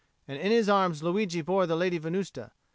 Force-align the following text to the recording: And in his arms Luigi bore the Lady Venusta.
And 0.27 0.39
in 0.39 0.49
his 0.51 0.67
arms 0.67 1.03
Luigi 1.03 1.41
bore 1.43 1.67
the 1.67 1.75
Lady 1.77 1.99
Venusta. 1.99 2.53